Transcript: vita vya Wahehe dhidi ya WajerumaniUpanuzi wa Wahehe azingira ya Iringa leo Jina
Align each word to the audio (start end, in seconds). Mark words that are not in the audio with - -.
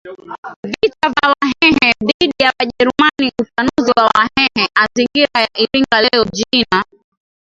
vita 0.71 1.07
vya 1.13 1.27
Wahehe 1.33 1.93
dhidi 2.05 2.33
ya 2.43 2.51
WajerumaniUpanuzi 2.59 3.91
wa 3.97 4.03
Wahehe 4.13 4.67
azingira 4.75 5.41
ya 5.41 5.49
Iringa 5.61 6.01
leo 6.01 6.25
Jina 6.33 6.85